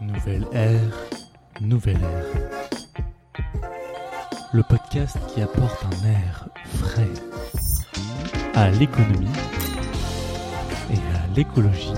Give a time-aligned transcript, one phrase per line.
[0.00, 1.06] Nouvelle ère,
[1.60, 3.44] nouvelle ère.
[4.54, 7.10] Le podcast qui apporte un air frais
[8.54, 9.28] à l'économie
[10.90, 11.92] et à l'écologie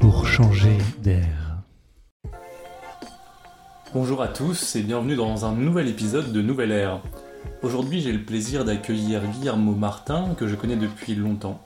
[0.00, 1.58] pour changer d'air.
[3.92, 7.02] Bonjour à tous et bienvenue dans un nouvel épisode de Nouvelle Ère.
[7.62, 11.62] Aujourd'hui j'ai le plaisir d'accueillir Guillermo Martin que je connais depuis longtemps.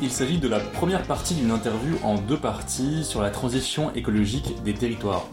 [0.00, 4.62] Il s'agit de la première partie d'une interview en deux parties sur la transition écologique
[4.62, 5.26] des territoires.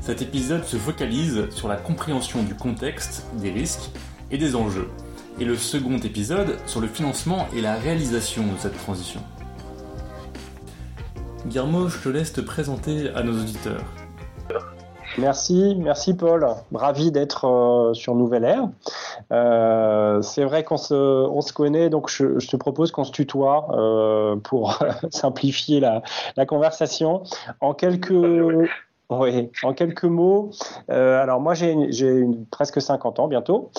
[0.00, 3.90] Cet épisode se focalise sur la compréhension du contexte, des risques
[4.30, 4.88] et des enjeux,
[5.38, 9.20] et le second épisode sur le financement et la réalisation de cette transition.
[11.46, 13.84] Guillermo, je te laisse te présenter à nos auditeurs.
[15.18, 16.48] Merci, merci Paul.
[16.72, 18.68] Ravi d'être euh, sur Nouvelle Air.
[19.32, 23.68] Euh, c'est vrai qu'on se, on se connaît, donc je, te propose qu'on se tutoie
[23.72, 24.78] euh, pour
[25.10, 26.02] simplifier la,
[26.36, 27.22] la, conversation.
[27.60, 28.10] En quelques,
[29.10, 30.50] oui, en quelques mots,
[30.88, 33.70] alors moi j'ai presque 50 ans bientôt,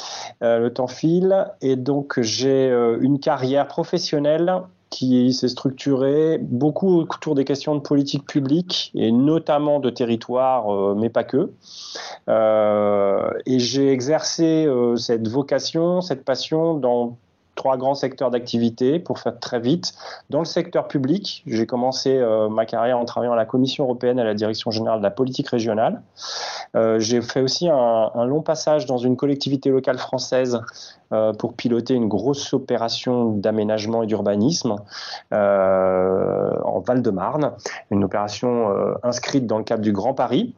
[0.42, 2.68] le temps file, et donc j'ai
[3.02, 4.62] une carrière professionnelle
[4.92, 10.96] qui s'est structuré beaucoup autour des questions de politique publique et notamment de territoire, euh,
[10.96, 11.50] mais pas que.
[12.30, 17.18] Euh, et j'ai exercé euh, cette vocation, cette passion dans
[17.62, 19.94] trois grands secteurs d'activité pour faire très vite.
[20.32, 24.18] Dans le secteur public, j'ai commencé euh, ma carrière en travaillant à la Commission européenne
[24.18, 26.02] à la Direction générale de la politique régionale.
[26.76, 30.60] Euh, j'ai fait aussi un, long passage dans une collectivité locale française
[31.14, 34.78] euh, pour piloter une grosse opération d'aménagement et d'urbanisme
[35.32, 37.52] en Val-de-Marne,
[37.92, 38.74] une opération
[39.04, 40.56] inscrite dans le cadre du Grand Paris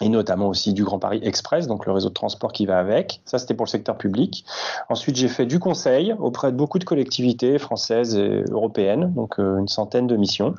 [0.00, 3.20] et notamment aussi du Grand Paris Express, donc le réseau de transport qui va avec.
[3.24, 4.44] Ça, c'était pour le secteur public.
[4.88, 9.58] Ensuite, j'ai fait du conseil auprès de beaucoup de collectivités françaises et européennes, donc euh,
[9.58, 10.54] une centaine de missions.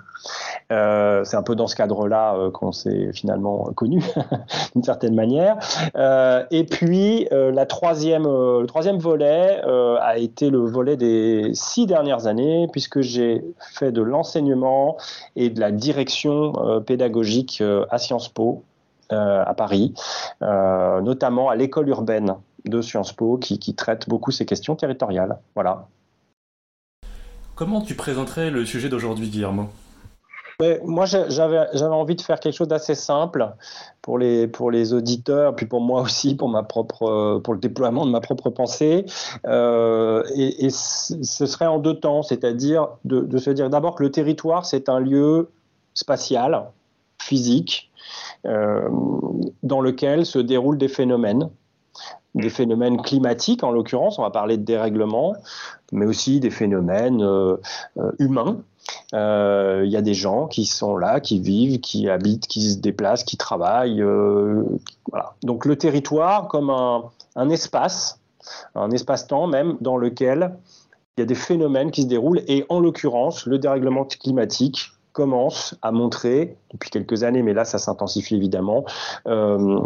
[0.72, 4.02] Euh, c'est un peu dans ce cadre-là euh, qu'on s'est finalement connu,
[4.76, 5.58] d'une certaine manière.
[6.52, 12.68] Et puis, la troisième, le troisième volet a été le volet des six dernières années,
[12.72, 13.44] puisque j'ai
[13.74, 14.98] fait de l'enseignement
[15.36, 16.54] et de la direction
[16.86, 18.64] pédagogique à Sciences Po
[19.10, 19.94] à Paris,
[20.42, 25.38] euh, notamment à l'école urbaine de Sciences Po qui, traite beaucoup ces questions territoriales.
[25.56, 25.88] Voilà.
[27.56, 29.68] Comment tu présenterais le sujet d'aujourd'hui, Guillermo?
[30.86, 33.54] Moi, j'avais envie de faire quelque chose d'assez simple
[34.02, 38.06] pour les, pour les auditeurs, puis pour moi aussi, pour, ma propre, pour le déploiement
[38.06, 39.06] de ma propre pensée.
[39.46, 44.12] Euh, et, ce serait en deux temps, c'est-à-dire de, de, se dire d'abord que le
[44.12, 45.50] territoire, c'est un lieu
[45.96, 46.72] spatial,
[47.20, 47.93] physique, euh,
[48.46, 51.50] dans lequel se déroulent des phénomènes
[52.36, 55.36] des phénomènes climatiques en l'occurrence, on va parler de dérèglement,
[55.92, 57.58] mais aussi des phénomènes euh,
[57.98, 58.58] euh, humains.
[59.14, 63.24] Il y a des gens qui sont là, qui vivent, qui habitent, qui se déplacent,
[63.24, 64.04] qui travaillent.
[65.10, 65.36] voilà.
[65.44, 68.20] Donc le territoire comme un espace,
[68.76, 70.56] un espace-temps même, dans lequel
[71.16, 75.76] il y a des phénomènes qui se déroulent, et en l'occurrence, le dérèglement climatique commence
[75.82, 78.84] à montrer, depuis quelques années, mais là ça s'intensifie évidemment,
[79.28, 79.80] euh,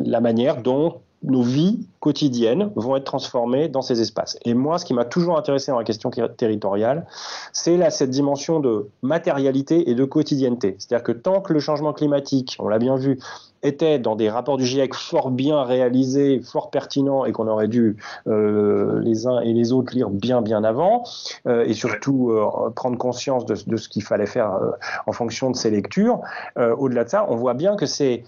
[0.00, 4.38] la manière dont nos vies quotidiennes vont être transformées dans ces espaces.
[4.44, 7.06] Et moi, ce qui m'a toujours intéressé dans la question territoriale,
[7.52, 10.76] c'est cette dimension de matérialité et de quotidienneté.
[10.78, 13.18] C'est-à-dire que tant que le changement climatique, on l'a bien vu,
[13.62, 17.98] était dans des rapports du GIEC fort bien réalisés, fort pertinents et qu'on aurait dû
[18.26, 21.04] euh, les uns et les autres lire bien bien avant
[21.46, 24.58] euh, et surtout euh, prendre conscience de, ce qu'il fallait faire
[25.06, 26.20] en fonction de ces lectures.
[26.56, 28.24] Au-delà de ça, on voit bien que c'est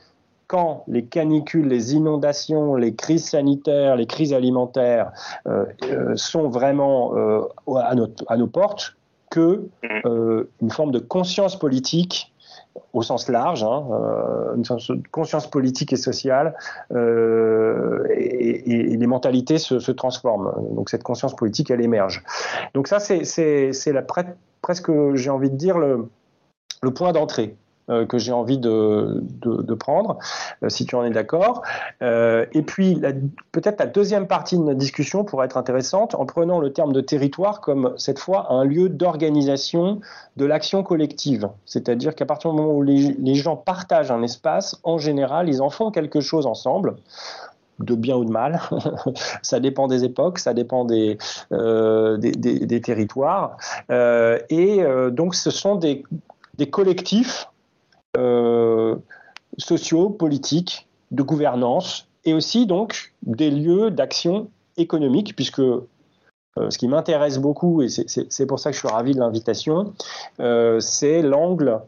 [0.47, 5.13] quand les canicules, les inondations, les crises sanitaires, les crises alimentaires
[5.47, 7.43] euh, euh, sont vraiment euh,
[7.77, 8.97] à, notre, à, nos portes,
[9.31, 10.45] que mm.
[10.61, 12.33] une forme de conscience politique
[12.93, 13.85] au sens large, hein,
[14.57, 14.65] une
[15.11, 16.55] conscience politique et sociale,
[16.93, 20.53] euh, et, et, les mentalités se, se, transforment.
[20.75, 22.23] Donc cette conscience politique, elle émerge.
[22.75, 23.23] Donc ça, c'est
[24.63, 26.09] presque, j'ai envie de dire, le,
[26.83, 27.57] le point d'entrée.
[27.91, 30.19] Euh, que j'ai envie de, prendre,
[30.63, 31.63] euh, si tu en es d'accord.
[32.01, 33.03] Euh, et puis,
[33.51, 37.01] peut-être la deuxième partie de notre discussion pourrait être intéressante en prenant le terme de
[37.01, 39.99] territoire comme, cette fois, un lieu d'organisation
[40.37, 41.49] de l'action collective.
[41.67, 45.71] C'est-à-dire qu'à partir du moment où les, gens partagent un espace, en général, ils en
[45.71, 46.95] font quelque chose ensemble
[47.81, 48.61] de bien ou de mal.
[49.43, 51.19] ça dépend des époques, ça dépend des,
[51.51, 53.57] des, territoires.
[53.91, 56.05] Et donc, ce sont des,
[56.59, 57.49] des collectifs
[59.59, 65.81] sociaux, politiques, de gouvernance, et aussi donc des lieux d'action économique, puisque euh,
[66.69, 69.93] ce qui m'intéresse beaucoup, et c'est pour ça que je suis ravi de l'invitation,
[70.41, 71.81] euh, c'est l'angle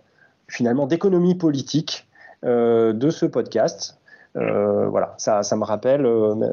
[0.49, 2.07] finalement d'économie politique
[2.43, 3.99] de ce podcast.
[4.35, 6.03] voilà, ça, me rappelle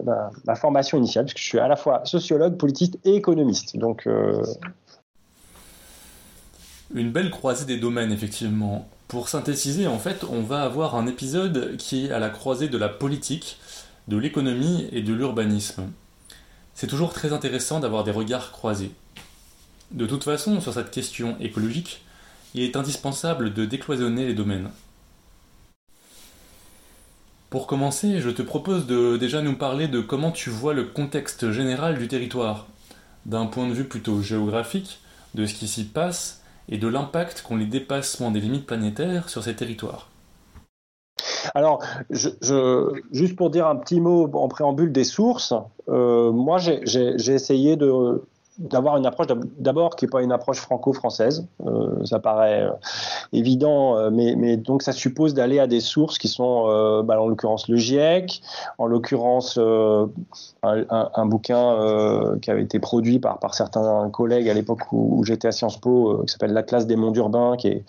[0.06, 3.76] ma, ma, formation initiale, puisque je suis à la fois sociologue, politiste et économiste.
[3.76, 4.08] Donc,
[6.94, 8.90] une belle croisée des domaines, effectivement.
[9.08, 12.78] Pour synthétiser, en fait, on va avoir un épisode qui est à la croisée de
[12.78, 13.58] la politique,
[14.08, 15.84] de l'économie et de l'urbanisme.
[16.74, 18.92] C'est toujours très intéressant d'avoir des regards croisés.
[19.92, 22.04] De toute façon, sur cette question écologique,
[22.54, 24.70] il est indispensable de décloisonner les domaines.
[27.50, 31.52] Pour commencer, je te propose de déjà nous parler de comment tu vois le contexte
[31.52, 32.68] général du territoire,
[33.26, 35.00] d'un point de vue plutôt géographique,
[35.36, 39.44] de ce qui s'y passe et de l'impact qu'ont les dépassements des limites planétaires sur
[39.44, 40.08] ces territoires.
[41.56, 45.54] Alors, juste pour dire un petit mot en préambule des sources,
[45.90, 48.22] euh, moi j'ai essayé de
[48.60, 49.28] d'avoir une approche
[49.60, 52.72] d'abord qui n'est pas une approche franco-française, euh, ça paraît euh,
[53.32, 56.64] évident, euh, mais, donc ça suppose d'aller à des sources qui sont,
[57.04, 58.42] bah, en l'occurrence le GIEC,
[58.78, 65.24] en l'occurrence un, bouquin qui avait été produit par, par certains collègues à l'époque où,
[65.24, 67.84] j'étais à Sciences Po, qui s'appelle l'Atlas des mondes urbains, qui est,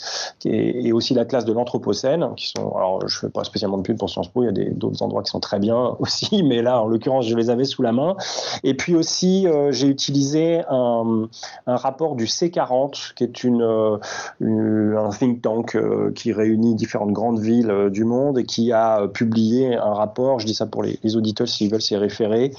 [0.45, 4.11] et aussi l'Atlas de l'Anthropocène, qui sont, alors je fais pas spécialement de pub pour
[4.11, 6.87] Sciences Po, il y a d'autres endroits qui sont très bien aussi, mais là en
[6.87, 8.17] l'occurrence je les avais sous la main.
[8.63, 11.29] Et puis aussi j'ai utilisé un,
[11.67, 17.41] rapport du C40, qui est une, euh, un think tank euh, qui réunit différentes grandes
[17.41, 20.99] villes euh, du monde et qui a publié un rapport, je dis ça pour les,
[21.17, 22.51] auditeurs s'ils veulent s'y référer,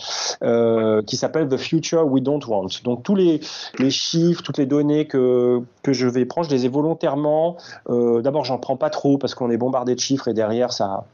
[1.05, 2.67] qui s'appelle The Future We Don't Want.
[2.83, 3.39] Donc tous les,
[3.79, 7.57] les chiffres, toutes les données que, que je vais prendre, je les ai volontairement.
[7.87, 11.05] D'abord, j'en prends pas trop parce qu'on est bombardé de chiffres et derrière, ça,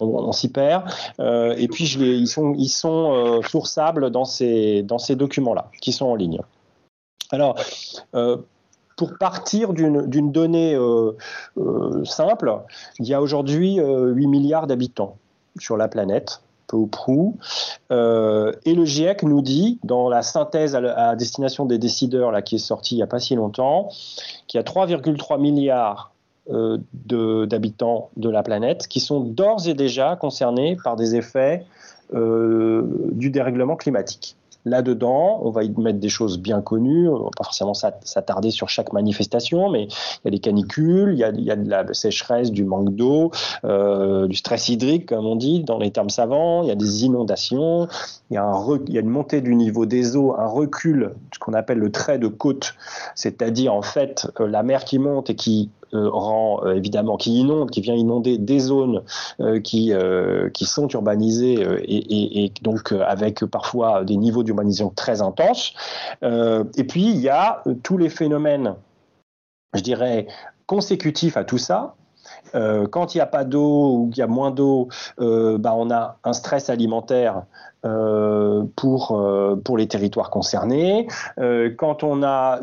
[0.00, 0.84] on, s'y perd.
[1.20, 6.40] Euh, et puis ils sont, euh, sourçables dans ces, documents-là, qui sont en ligne.
[7.32, 7.56] Alors,
[8.14, 8.36] euh,
[8.96, 10.78] pour partir d'une donnée
[12.04, 12.62] simple,
[12.98, 15.16] il y a aujourd'hui 8 milliards d'habitants
[15.58, 17.36] sur la planète peu ou prou.
[17.90, 17.94] et
[18.74, 22.94] le GIEC nous dit, dans la synthèse à, destination des décideurs là, qui est sortie
[22.94, 23.90] il n'y a pas si longtemps,
[24.48, 26.15] qu'il y a 3,3 milliards euh,
[26.48, 31.64] d'habitants de, la planète qui sont d'ores et déjà concernés par des effets
[32.14, 34.36] euh, du dérèglement climatique.
[34.64, 38.68] Là-dedans, on va y mettre des choses bien connues, on va pas forcément s'attarder sur
[38.68, 42.64] chaque manifestation, mais il y a des canicules, il y a, de la sécheresse, du
[42.64, 43.30] manque d'eau,
[43.64, 47.04] euh, du stress hydrique, comme on dit dans les termes savants, il y a des
[47.04, 47.86] inondations,
[48.30, 48.40] il y
[48.88, 51.92] il y a une montée du niveau des eaux, un recul, ce qu'on appelle le
[51.92, 52.74] trait de côte,
[53.14, 57.70] c'est-à-dire en fait la mer qui monte et qui euh, rend euh, évidemment, qui inonde,
[57.70, 59.02] qui vient inonder des zones
[59.40, 59.92] euh, qui,
[60.52, 61.54] qui sont urbanisées
[61.84, 65.74] et, et, donc avec parfois des niveaux d'urbanisation très intenses.
[66.22, 68.74] et puis il y a tous les phénomènes,
[69.74, 70.26] je dirais,
[70.66, 71.94] consécutifs à tout ça,
[72.52, 74.88] quand il n'y a pas d'eau ou qu'il y a moins d'eau,
[75.18, 77.42] bah, on a un stress alimentaire
[77.86, 81.06] euh, pour, euh, pour les territoires concernés.
[81.38, 82.58] Euh, quand on a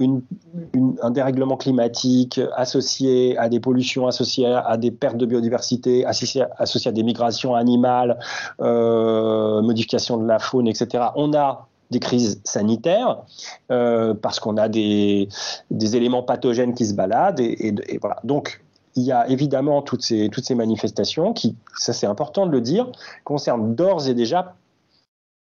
[1.02, 6.92] un dérèglement climatique associé à des pollutions, associé à des pertes de biodiversité, associé, à
[6.92, 8.20] des migrations animales,
[8.60, 13.20] modification de la faune, etc., on a des crises sanitaires
[13.68, 15.30] parce qu'on a des,
[15.72, 18.18] des, éléments pathogènes qui se baladent et voilà.
[18.24, 18.62] Donc
[18.96, 22.62] il y a évidemment toutes ces, toutes ces manifestations qui, ça c'est important de le
[22.62, 22.92] dire,
[23.24, 24.56] concernent d'ores et déjà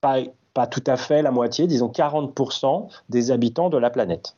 [0.00, 4.36] pas, tout à fait la moitié, disons 40% des habitants de la planète.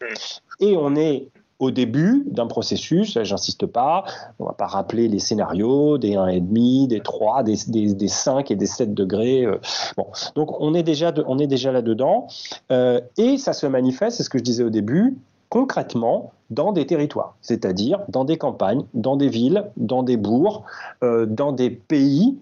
[0.61, 4.05] Et on est au début d'un processus, j'insiste pas,
[4.39, 8.67] on va pas rappeler les scénarios des 1,5, des 3, des, des, 5 et des
[8.67, 9.45] 7 degrés.
[9.45, 9.59] Euh,
[9.97, 12.29] bon, donc on est déjà, on est déjà là-dedans.
[12.71, 15.17] Euh, et ça se manifeste, c'est ce que je disais au début,
[15.49, 20.65] concrètement dans des territoires, c'est-à-dire dans des campagnes, dans des villes, dans des bourgs,
[21.03, 22.39] euh, dans des pays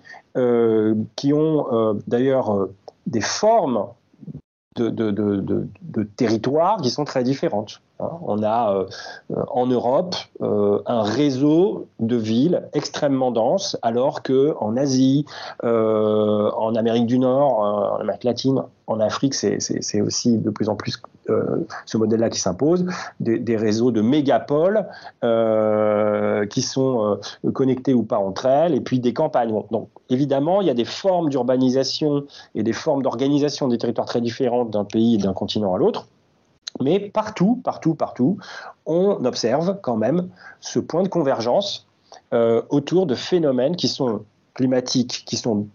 [1.17, 2.69] qui ont d'ailleurs
[3.07, 3.87] des formes
[4.77, 7.81] de, de, territoires qui sont très différentes.
[8.01, 8.11] Hein.
[8.23, 8.87] On a euh,
[9.49, 15.25] en Europe euh, un réseau de villes extrêmement dense, alors que en Asie,
[15.65, 20.77] euh, en Amérique du Nord, en Amérique latine, en Afrique, c'est aussi de plus en
[20.77, 21.03] plus
[21.87, 22.87] ce modèle-là qui s'impose,
[23.19, 24.87] des, réseaux de mégapoles
[26.49, 27.19] qui sont
[27.53, 29.53] connectés ou pas entre elles, et puis des campagnes.
[29.73, 34.21] Donc évidemment, il y a des formes d'urbanisation et des formes d'organisation des territoires très
[34.21, 36.07] différentes d'un pays et d'un continent à l'autre.
[36.83, 38.39] Mais partout, partout, partout,
[38.85, 40.29] on observe quand même
[40.61, 41.87] ce point de convergence
[42.33, 45.69] euh, autour de phénomènes qui sont climatiques, qui sont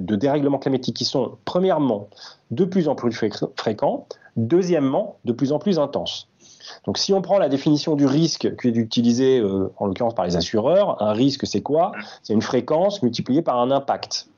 [0.00, 2.08] de dérèglement climatique, qui sont premièrement
[2.50, 3.12] de plus en plus
[3.56, 4.06] fréquents,
[4.36, 6.28] deuxièmement de plus en plus intenses.
[6.86, 10.24] Donc si on prend la définition du risque qui est utilisée euh, en l'occurrence par
[10.24, 11.92] les assureurs, un risque c'est quoi?
[12.22, 14.28] C'est une fréquence multipliée par un impact.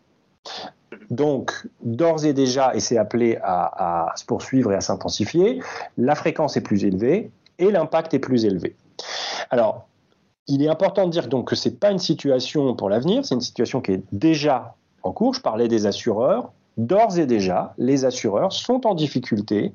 [1.10, 5.60] Donc, d'ores et déjà, et c'est appelé à, se poursuivre et à s'intensifier,
[5.96, 8.76] la fréquence est plus élevée et l'impact est plus élevé.
[9.50, 9.86] Alors,
[10.48, 13.34] il est important de dire donc que ce n'est pas une situation pour l'avenir, c'est
[13.34, 15.34] une situation qui est déjà en cours.
[15.34, 16.52] Je parlais des assureurs.
[16.76, 19.72] D'ores et déjà, les assureurs sont en difficulté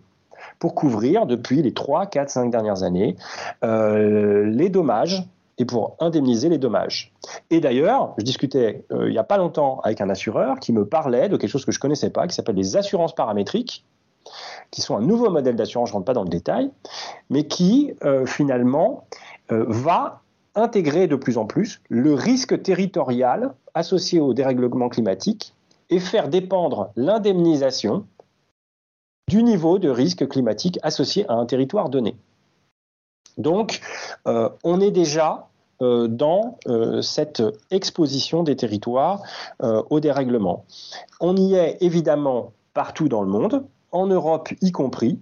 [0.59, 3.15] pour couvrir depuis les 3, 4, 5 dernières années
[3.63, 5.23] euh, les dommages
[5.57, 7.13] et pour indemniser les dommages.
[7.49, 10.85] Et d'ailleurs, je discutais euh, il n'y a pas longtemps avec un assureur qui me
[10.85, 13.85] parlait de quelque chose que je ne connaissais pas, qui s'appelle les assurances paramétriques,
[14.71, 16.71] qui sont un nouveau modèle d'assurance, je ne rentre pas dans le détail,
[17.29, 19.05] mais qui euh, finalement
[19.51, 20.21] euh, va
[20.55, 25.53] intégrer de plus en plus le risque territorial associé au dérèglement climatique
[25.89, 28.05] et faire dépendre l'indemnisation
[29.29, 32.15] du niveau de risque climatique associé à un territoire donné.
[33.37, 33.81] Donc,
[34.25, 35.47] on est déjà
[35.81, 39.23] euh, dans euh, cette exposition des territoires
[39.63, 40.65] euh, au dérèglement.
[41.19, 45.19] On y est évidemment partout dans le monde, en Europe y compris.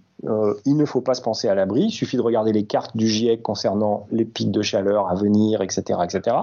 [0.66, 3.08] il ne faut pas se penser à l'abri, il suffit de regarder les cartes du
[3.08, 6.00] GIEC concernant les pics de chaleur à venir, etc.
[6.04, 6.36] etc.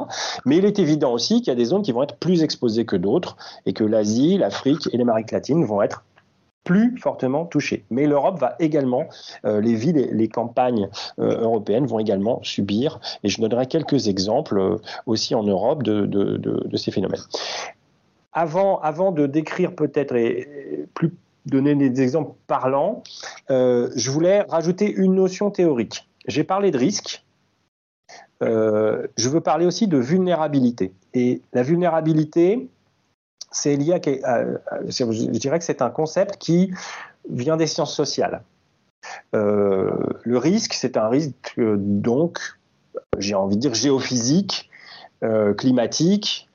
[0.46, 2.86] Mais il est évident aussi qu'il y a des zones qui vont être plus exposées
[2.86, 6.04] que d'autres et que l'Asie, l'Afrique et l'Amérique latine vont être
[6.66, 7.84] plus fortement touchés.
[7.90, 9.06] Mais l'Europe va également,
[9.46, 14.08] euh, les villes et les campagnes euh, européennes vont également subir, et je donnerai quelques
[14.08, 17.22] exemples euh, aussi en Europe de, ces phénomènes.
[18.32, 21.14] Avant, avant de décrire peut-être et plus
[21.46, 23.02] donner des exemples parlants,
[23.48, 26.08] je voulais rajouter une notion théorique.
[26.26, 27.24] J'ai parlé de risque.
[28.42, 30.92] je veux parler aussi de vulnérabilité.
[31.14, 32.68] Et la vulnérabilité,
[33.56, 36.72] c'est je dirais que c'est un concept qui
[37.28, 38.42] vient des sciences sociales.
[39.34, 39.90] Euh,
[40.24, 42.38] le risque, c'est un risque euh, donc,
[43.18, 44.70] j'ai envie de dire géophysique,
[45.24, 46.48] euh, climatique,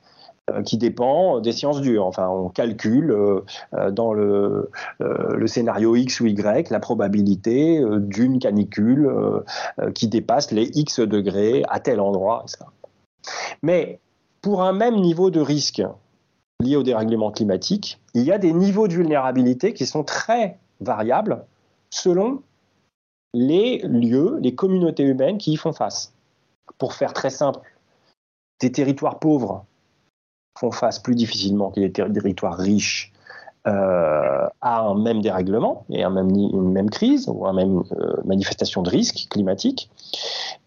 [0.65, 2.05] qui dépend des sciences dures.
[2.05, 3.15] Enfin, on calcule
[3.91, 4.69] dans le,
[5.45, 9.09] scénario X ou Y la probabilité d'une canicule
[9.93, 12.43] qui dépasse les X degrés à tel endroit.
[13.61, 13.99] Mais
[14.41, 15.83] pour un même niveau de risque,
[16.61, 21.45] liés au dérèglement climatique, il y a des niveaux de vulnérabilité qui sont très variables
[21.89, 22.41] selon
[23.33, 26.13] les lieux, les communautés humaines qui y font face.
[26.77, 27.59] Pour faire très simple,
[28.59, 29.65] des territoires pauvres
[30.59, 33.11] font face plus difficilement que des territoires riches
[33.67, 38.89] euh, à un même dérèglement et une même crise ou une même euh, manifestation de
[38.89, 39.89] risque climatique.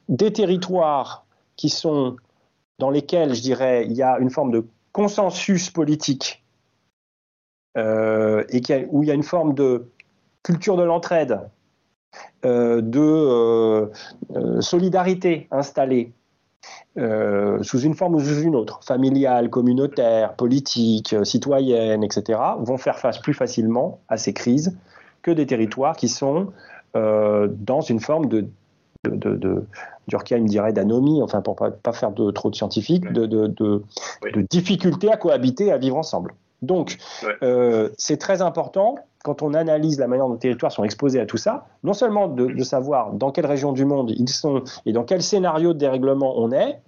[0.08, 1.24] Des territoires
[1.56, 2.16] qui sont
[2.78, 6.44] dans lesquels, je dirais, il y a une forme de consensus politique
[7.76, 9.90] euh, et où il y a une forme de
[10.44, 11.40] culture de l'entraide,
[12.44, 16.12] euh, de euh, solidarité installée
[16.96, 23.18] sous une forme ou sous une autre, familiale, communautaire, politique, citoyenne, etc., vont faire face
[23.18, 24.78] plus facilement à ces crises
[25.20, 26.52] que des territoires qui sont
[26.94, 28.46] dans une forme de
[29.10, 29.64] de, de,
[30.08, 33.82] Durkheim dirait d'anomie, enfin pour pas, pas faire de, trop de scientifique, de, de,
[34.50, 36.34] difficulté à cohabiter, à vivre ensemble.
[36.62, 36.96] Donc,
[37.42, 41.26] euh, c'est très important quand on analyse la manière dont les territoires sont exposés à
[41.26, 45.04] tout ça, non seulement de, savoir dans quelle région du monde ils sont et dans
[45.04, 46.80] quel scénario de dérèglement on est,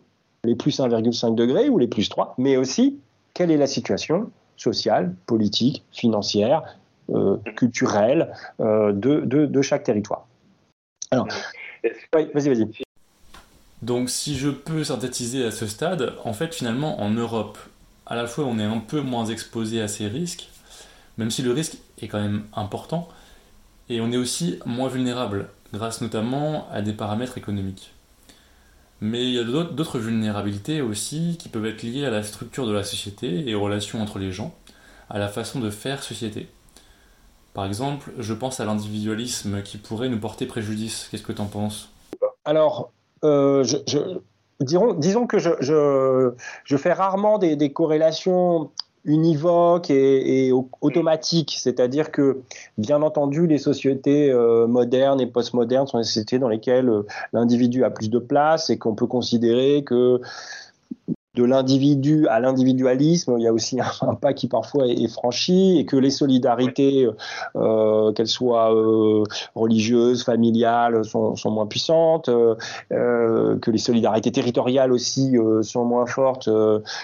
[0.45, 2.99] les plus 1,5 degrés ou les plus 3, mais aussi
[3.35, 6.63] quelle est la situation sociale, politique, financière,
[7.11, 10.27] euh, culturelle euh, de, de, chaque territoire.
[11.11, 11.29] Alors,
[13.83, 17.59] Donc si je peux synthétiser à ce stade, en fait finalement en Europe,
[18.07, 20.49] à la fois on est un peu moins exposé à ces risques,
[21.19, 23.09] même si le risque est quand même important,
[23.89, 27.93] et on est aussi moins vulnérable, grâce notamment à des paramètres économiques.
[29.01, 32.73] Mais il y a d'autres vulnérabilités aussi qui peuvent être liées à la structure de
[32.73, 34.55] la société et aux relations entre les gens,
[35.11, 36.49] à la façon de faire société.
[37.57, 41.09] Par exemple, je pense à l'individualisme qui pourrait nous porter préjudice.
[41.11, 41.89] Qu'est-ce que tu en penses?
[42.45, 42.91] Alors,
[43.25, 43.65] euh,
[44.61, 48.71] disons que je, fais rarement des, corrélations
[49.07, 52.43] univoques et, automatiques, c'est-à-dire que,
[52.77, 57.85] bien entendu, les sociétés euh, modernes et postmodernes sont des sociétés dans lesquelles euh, l'individu
[57.85, 60.21] a plus de place et qu'on peut considérer que
[61.37, 65.85] de l'individu à l'individualisme, il y a aussi un, pas qui parfois est, franchi et
[65.85, 67.09] que les solidarités,
[67.55, 69.23] euh, qu'elles soient euh,
[69.55, 76.49] religieuses, familiales, sont, moins puissantes, euh, que les solidarités territoriales aussi sont moins fortes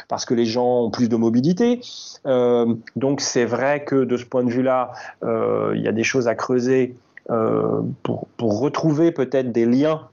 [0.08, 1.80] parce que les gens ont plus de mobilité.
[2.24, 6.34] donc c'est vrai que de ce point de vue-là, il y a des choses à
[6.34, 6.96] creuser
[7.26, 10.08] pour, pour, retrouver peut-être des liens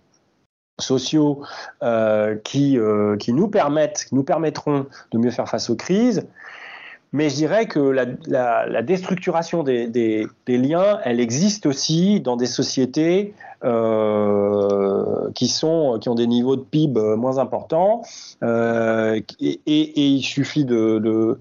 [0.81, 1.41] sociaux
[2.43, 2.77] qui,
[3.19, 6.25] qui nous permettent, nous permettront de mieux faire face aux crises.
[7.12, 13.33] Mais je dirais que la, déstructuration des, des, liens, elle existe aussi dans des sociétés
[13.63, 18.03] euh, qui, sont, qui ont des niveaux de PIB moins importants.
[18.43, 21.39] Euh, et, il suffit de,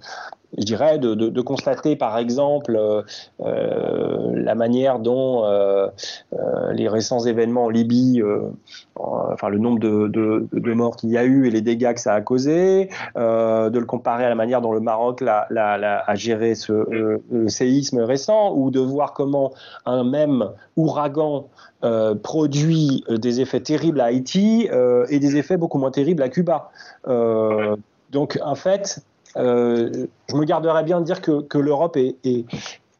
[0.56, 3.02] je dirais, de, constater par exemple euh,
[3.40, 5.88] euh la manière dont euh,
[6.72, 8.22] les récents événements en Libye,
[8.96, 12.20] enfin le nombre de, morts qu'il y a eu et les dégâts que ça a
[12.20, 18.54] causé, de le comparer à la manière dont le Maroc a géré ce, séisme récent,
[18.54, 19.52] ou de voir comment
[19.86, 21.48] un même ouragan
[22.22, 24.68] produit des effets terribles à Haïti
[25.08, 26.70] et des effets beaucoup moins terribles à Cuba.
[28.10, 29.02] donc en fait,
[29.38, 32.44] je me garderais bien de dire que, l'Europe est,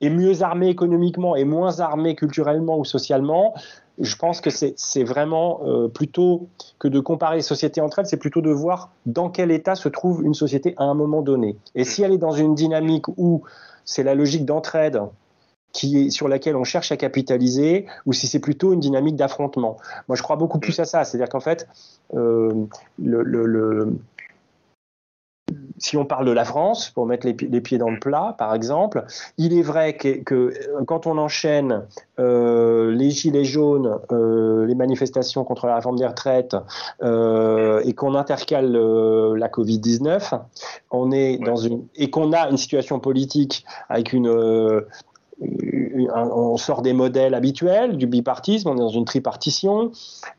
[0.02, 3.54] mieux armée économiquement et moins armée culturellement ou socialement.
[4.00, 6.46] Je pense que c'est vraiment euh, plutôt
[6.78, 9.88] que de comparer les sociétés entre elles, c'est plutôt de voir dans quel état se
[9.88, 11.56] trouve une société à un moment donné.
[11.74, 13.42] Et si elle est dans une dynamique où
[13.84, 15.00] c'est la logique d'entraide
[15.72, 19.76] sur laquelle on cherche à capitaliser, ou si c'est plutôt une dynamique d'affrontement.
[20.08, 21.04] Moi, je crois beaucoup plus à ça.
[21.04, 21.68] C'est-à-dire qu'en fait,
[22.14, 22.52] euh,
[22.98, 23.92] le
[25.78, 28.54] si on parle de la France, pour mettre les, les, pieds dans le plat, par
[28.54, 29.04] exemple,
[29.36, 30.52] il est vrai que, que
[30.86, 31.84] quand on enchaîne
[32.18, 36.56] euh, les gilets jaunes, euh, les manifestations contre la réforme des retraites,
[37.02, 40.40] euh, et qu'on intercale euh, la Covid-19,
[40.90, 44.86] on est dans une et qu'on a une situation politique avec une euh,
[45.40, 49.92] on sort des modèles habituels, du bipartisme, on est dans une tripartition,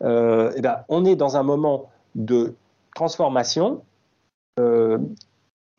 [0.03, 2.55] euh, et ben, on est dans un moment de
[2.95, 3.88] transformation euh,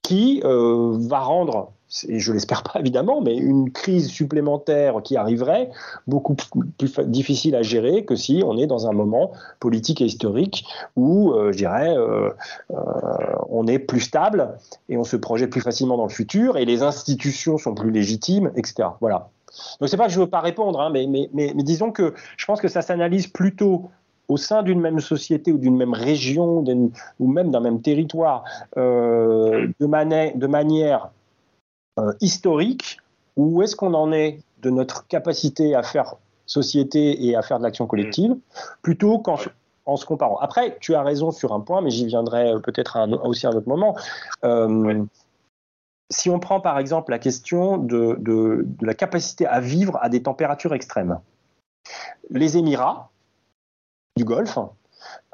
[0.02, 1.72] qui euh, va rendre,
[2.08, 5.70] et je l'espère pas évidemment, mais une crise supplémentaire qui arriverait
[6.06, 10.64] beaucoup plus difficile à gérer que si on est dans un moment politique et historique
[10.96, 12.30] où, euh, je dirais, euh,
[12.72, 12.76] euh,
[13.48, 14.56] on est plus stable
[14.88, 18.50] et on se projette plus facilement dans le futur et les institutions sont plus légitimes,
[18.56, 18.88] etc.
[19.00, 19.28] Voilà.
[19.80, 22.68] Donc c'est pas que je veux pas répondre, hein, mais disons que je pense que
[22.68, 23.90] ça s'analyse plutôt
[24.30, 26.64] au sein d'une même société ou d'une même région
[27.18, 28.44] ou même d'un même territoire
[28.76, 31.10] euh, de, mani de, manière
[31.98, 32.98] euh, historique,
[33.36, 36.14] où est-ce qu'on en est de notre capacité à faire
[36.46, 38.36] société et à faire de l'action collective,
[38.82, 39.36] plutôt qu'en
[39.86, 40.38] en se comparant.
[40.38, 43.68] Après, tu as raison sur un point, mais j'y viendrai peut-être aussi à un autre
[43.68, 43.96] moment.
[44.44, 45.02] Euh,
[46.10, 50.08] si on prend par exemple la question de, de, de, la capacité à vivre à
[50.08, 51.18] des températures extrêmes,
[52.30, 53.09] les Émirats,
[54.20, 54.58] du Golfe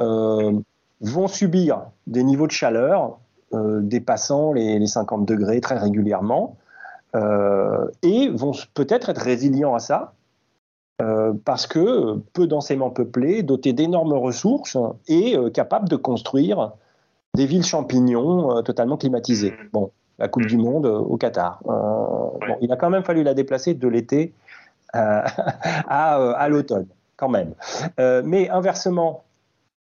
[0.00, 0.52] euh,
[1.00, 3.18] vont subir des niveaux de chaleur
[3.52, 6.56] euh, dépassant les, les, 50 degrés très régulièrement
[7.16, 10.12] euh, et vont peut-être être résilients à ça
[11.44, 16.72] parce que peu densément peuplés, dotés d'énormes ressources et capables de construire
[17.34, 19.52] des villes champignons totalement climatisées.
[19.74, 21.60] Bon, la Coupe du Monde au Qatar.
[21.66, 24.32] bon, il a quand même fallu la déplacer de l'été
[24.94, 25.26] à,
[26.32, 27.54] à l'automne quand même.
[27.98, 29.24] Euh, mais inversement,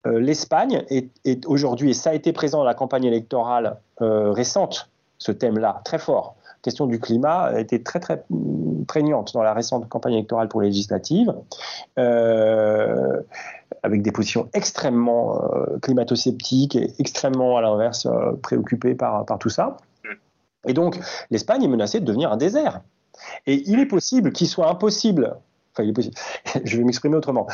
[0.08, 4.90] euh, l'Espagne est, aujourd'hui, et ça a été présent dans la campagne électorale euh, récente,
[5.18, 6.36] ce thème-là, très fort.
[6.46, 8.24] La question du climat a été très très
[8.88, 11.34] prégnante dans la récente campagne électorale pour les législatives,
[13.84, 15.42] avec des positions extrêmement
[15.82, 18.08] climato-sceptiques et extrêmement, à l'inverse,
[18.44, 19.78] préoccupées par tout ça.
[20.68, 21.00] Et donc,
[21.32, 22.82] l'Espagne est menacée de devenir un désert.
[23.48, 25.36] Et il est possible qu'il soit impossible
[25.74, 26.16] Enfin, il est possible.
[26.66, 27.48] Je vais m'exprimer autrement.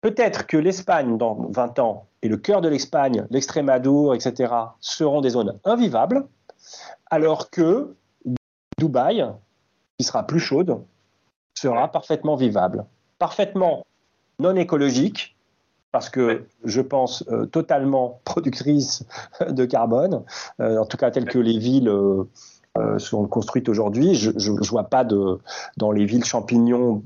[0.00, 5.30] Peut-être que l'Espagne, dans 20 ans, et le cœur de l'Espagne, l'Extrémadour, etc., seront des
[5.30, 6.26] zones invivables,
[7.10, 7.94] alors que
[8.78, 9.26] Dubaï,
[9.98, 10.82] qui sera plus chaude,
[11.54, 12.86] sera parfaitement vivable.
[13.18, 13.86] Parfaitement
[14.38, 15.36] non écologique,
[15.92, 19.04] parce que je pense euh, totalement productrice
[19.48, 20.24] de carbone,
[20.60, 21.88] euh, en tout cas telles que les villes.
[21.88, 22.24] Euh,
[22.98, 24.14] sont construites aujourd'hui.
[24.14, 25.38] Je ne vois pas de,
[25.76, 27.02] dans les villes champignons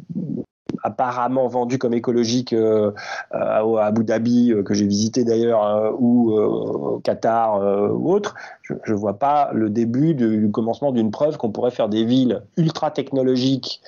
[0.83, 2.92] apparemment vendues comme écologiques euh,
[3.31, 7.61] à Abu Dhabi, euh, que j'ai visité d'ailleurs, euh, ou euh, au Qatar
[7.94, 11.70] ou autre, je ne vois pas le début du, du commencement d'une preuve qu'on pourrait
[11.70, 13.81] faire des villes ultra technologiques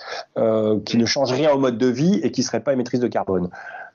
[0.85, 3.09] qui ne changent rien au mode de vie et qui ne seraient pas émettrices de
[3.09, 3.49] carbone.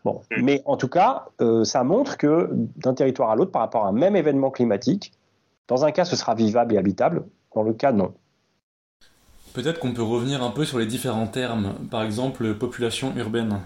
[0.04, 0.22] Bon.
[0.42, 1.26] Mais en tout cas,
[1.64, 5.14] ça montre que d'un territoire à l'autre, par rapport à un même événement climatique,
[5.68, 7.24] dans un cas, ce sera vivable et habitable,
[7.56, 8.14] dans le cas, non.
[9.54, 13.60] Peut-être qu'on peut revenir un peu sur les différents termes, par exemple population urbaine.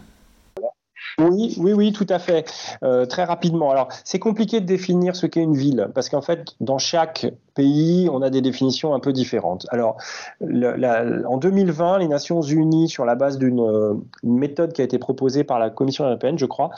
[1.17, 2.52] Oui, oui, oui, tout à fait.
[2.84, 3.71] Euh, très rapidement.
[3.71, 8.10] Alors, c'est compliqué de définir ce qu'est une ville, parce qu'en fait, dans chaque pays,
[8.12, 9.65] on a des définitions un peu différentes.
[9.69, 9.98] Alors,
[10.41, 13.93] en 2020, les Nations Unies, sur la base d'une euh,
[14.24, 16.71] méthode qui a été proposée par la Commission européenne, je crois,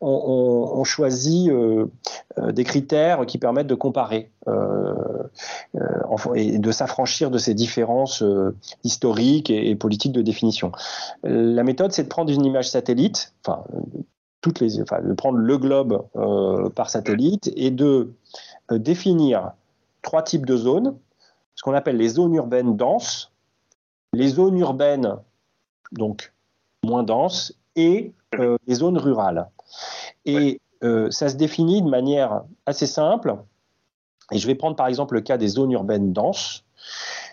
[0.00, 1.86] ont, choisi euh,
[2.50, 4.30] des critères qui permettent de comparer
[6.34, 8.22] et de s'affranchir de ces différences
[8.84, 10.72] historiques et, politiques de définition.
[11.22, 13.34] La méthode, c'est de prendre une image satellite,
[14.44, 18.12] toutes les, enfin, de prendre le globe euh, par satellite et de
[18.70, 19.52] euh, définir
[20.02, 20.98] trois types de zones,
[21.54, 23.32] ce qu'on appelle les zones urbaines denses,
[24.12, 25.16] les zones urbaines
[25.92, 26.34] donc
[26.84, 29.48] moins denses et euh, les zones rurales.
[30.26, 30.60] Et
[31.08, 33.36] ça se définit de manière assez simple.
[34.32, 36.64] Et je vais prendre par exemple le cas des zones urbaines denses.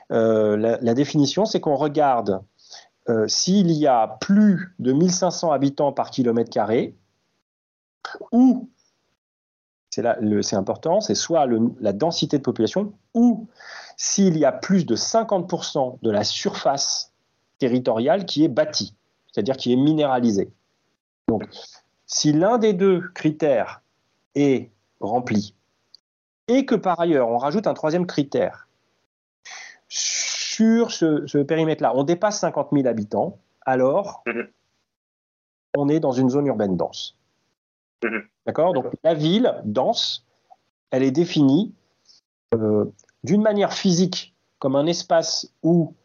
[0.09, 2.41] La, la, définition, c'est qu'on regarde
[3.27, 6.95] s'il y a plus de 1500 habitants par kilomètre carré,
[8.31, 8.69] ou,
[9.89, 11.47] c'est important, c'est soit
[11.79, 13.47] la densité de population, ou
[13.97, 17.13] s'il y a plus de 50% de la surface
[17.59, 18.95] territoriale qui est bâtie,
[19.31, 20.51] c'est-à-dire qui est minéralisée.
[21.27, 21.43] Donc,
[22.05, 23.81] si l'un des deux critères
[24.35, 25.55] est rempli,
[26.51, 28.67] et que par ailleurs on rajoute un troisième critère,
[29.87, 34.47] sur ce, ce périmètre-là, on dépasse 50 000 habitants, alors mhm.
[35.77, 37.17] on est dans une zone urbaine dense.
[38.03, 38.23] Mhm.
[38.45, 38.73] D'accord?
[38.73, 40.25] Donc la ville dense,
[40.91, 41.73] elle est définie
[42.53, 42.85] euh,
[43.23, 45.95] d'une manière physique comme un espace où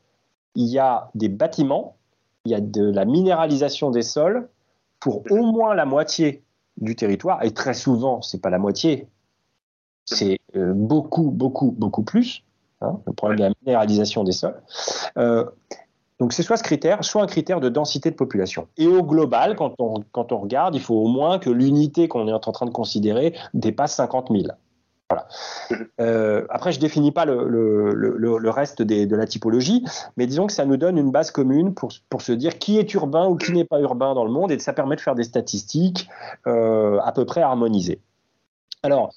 [0.54, 1.96] il y a des bâtiments,
[2.44, 4.48] il y a de la minéralisation des sols
[5.00, 6.42] pour au moins la moitié
[6.78, 9.08] du territoire, et très souvent, c'est pas la moitié,
[10.06, 12.42] c'est euh, beaucoup, beaucoup, beaucoup plus.
[12.80, 14.60] Hein, le problème de la minéralisation des sols.
[15.18, 15.44] Euh,
[16.20, 18.68] donc c'est soit ce critère, soit un critère de densité de population.
[18.76, 22.28] Et au global, quand on, quand on regarde, il faut au moins que l'unité qu'on
[22.28, 24.44] est en train de considérer dépasse 50 000.
[25.08, 25.28] Voilà.
[26.00, 29.84] Euh, après, je définis pas le, le, le, reste des, de la typologie,
[30.16, 32.92] mais disons que ça nous donne une base commune pour, pour se dire qui est
[32.94, 35.22] urbain ou qui n'est pas urbain dans le monde, et ça permet de faire des
[35.22, 36.08] statistiques
[36.44, 38.00] à peu près harmonisées.
[38.82, 39.12] Alors,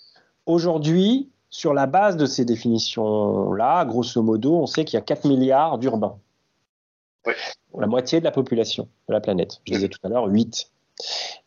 [0.49, 5.27] aujourd'hui, sur la base de ces définitions-là, grosso modo, on sait qu'il y a 4
[5.27, 6.17] milliards d'urbains.
[7.77, 9.62] La moitié de la population de la planète.
[9.65, 10.71] Je disais tout à l'heure 8.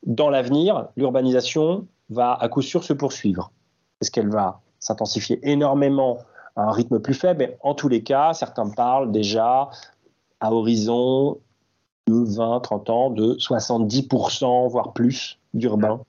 [0.05, 3.51] Dans l'avenir, l'urbanisation va à coup sûr se poursuivre.
[4.01, 6.19] Est-ce qu'elle va s'intensifier énormément
[6.55, 7.57] à un rythme plus faible?
[7.63, 9.71] En tous les cas, certains parlent déjà
[10.41, 11.41] à horizon
[12.07, 16.01] de 20, 30 ans de 70%, voire plus d'urbains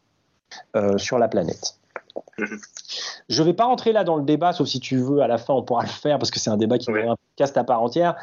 [0.75, 1.79] euh, sur la planète.
[3.29, 5.38] Je ne vais pas rentrer là dans le débat, sauf si tu veux, à la
[5.38, 7.63] fin on pourra le faire parce que c'est un débat qui est un podcast à
[7.63, 8.15] part entière.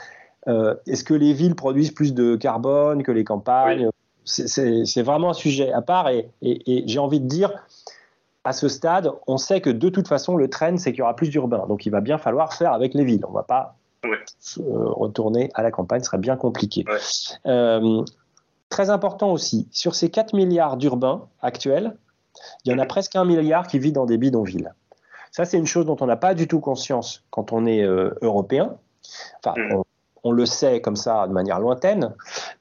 [0.48, 3.88] Euh, est-ce que les villes produisent plus de carbone que les campagnes
[4.24, 7.52] C'est vraiment un sujet à part et, j'ai envie de dire,
[8.44, 11.14] à ce stade, on sait que de toute façon, le trend, c'est qu'il y aura
[11.14, 11.66] plus d'urbains.
[11.68, 13.24] Donc il va bien falloir faire avec les villes.
[13.26, 14.12] On ne va pas euh,
[14.56, 16.84] retourner à la campagne, ce serait bien compliqué.
[17.46, 18.02] Euh,
[18.70, 21.96] très important aussi, sur ces 4 milliards d'urbains actuels,
[22.64, 24.70] il y en a presque un milliard qui vit dans des bidonvilles.
[25.32, 28.76] Ça, c'est une chose dont on n'a pas du tout conscience quand on est européen.
[29.38, 29.82] Enfin, mm
[30.24, 32.14] on le sait comme ça de manière lointaine,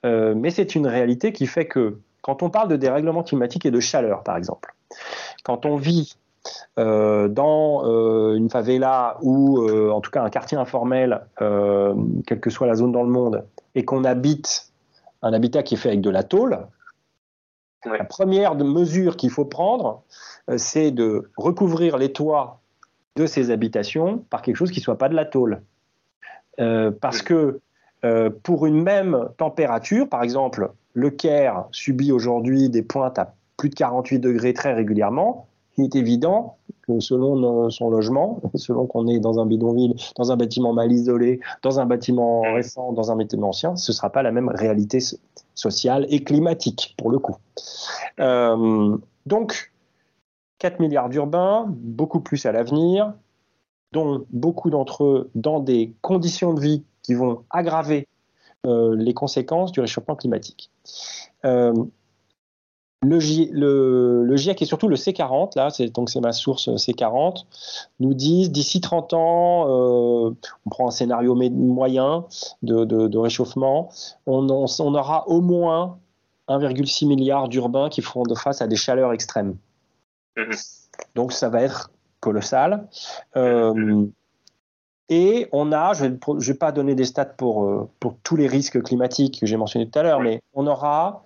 [0.06, 3.72] euh, mais c'est une réalité qui fait que quand on parle de dérèglement climatique et
[3.72, 4.76] de chaleur, par exemple,
[5.44, 6.16] quand on vit
[6.78, 9.60] euh, dans euh, une favela ou
[9.92, 13.86] en tout cas un quartier informel, quelle que soit la zone dans le monde, et
[13.86, 14.72] qu'on habite
[15.22, 16.60] un habitat qui est fait avec de la tôle,
[17.86, 20.04] la première mesure qu'il faut prendre,
[20.58, 22.60] c'est de recouvrir les toits
[23.16, 25.62] de ces habitations par quelque chose qui ne soit pas de la tôle.
[26.60, 27.60] Euh, parce que
[28.06, 33.70] euh, pour une même température, par exemple, le Caire subit aujourd'hui des pointes à plus
[33.70, 35.48] de 48 degrés très régulièrement.
[35.78, 40.38] Il est évident que selon son logement, selon qu'on est dans un bidonville, dans un
[40.38, 44.24] bâtiment mal isolé, dans un bâtiment récent, dans un bâtiment ancien, ce ne sera pas
[44.24, 45.00] la même réalité
[45.60, 47.38] sociale et climatique, pour le coup.
[48.20, 49.72] Euh, donc,
[50.60, 53.14] 4 milliards d'urbains, beaucoup plus à l'avenir,
[53.92, 58.08] dont beaucoup d'entre eux dans des conditions de vie qui vont aggraver
[58.66, 60.70] euh, les conséquences du réchauffement climatique.
[61.46, 61.74] Euh,
[63.02, 67.46] le, GIEC et surtout le C40, là, c'est, donc c'est ma source euh, C40,
[68.00, 70.36] nous disent d'ici 30 ans, on
[70.70, 72.26] prend un scénario moyen
[72.62, 73.90] de, réchauffement,
[74.26, 75.98] on, aura au moins
[76.50, 79.56] 1,6 milliard d'urbains qui feront de face à des chaleurs extrêmes.
[80.38, 80.52] Mmh
[81.16, 82.88] donc ça va être colossal.
[83.36, 84.06] Euh,
[85.10, 88.48] et on a, je ne vais, pas donner des stats pour, euh, pour tous les
[88.48, 91.24] risques climatiques que j'ai mentionnés tout à l'heure, mais on aura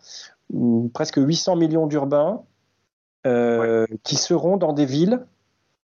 [0.93, 2.43] presque 800 millions d'urbains
[4.03, 5.25] qui seront dans des villes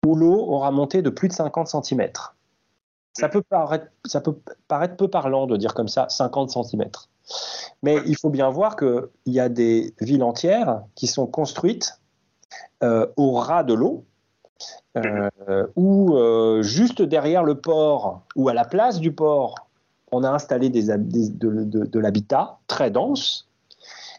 [0.07, 2.11] où l'eau aura monté de plus de 50 cm.
[3.13, 4.37] Ça peut, paraître, ça peut
[4.69, 6.85] paraître peu parlant de dire comme ça 50 cm.
[7.83, 12.01] Mais il faut bien voir qu'il y a des villes entières qui sont construites
[12.83, 14.05] euh, au ras de l'eau,
[14.97, 19.69] euh, ou euh, juste derrière le port, ou à la place du port,
[20.13, 23.49] on a installé des, de, l'habitat très dense,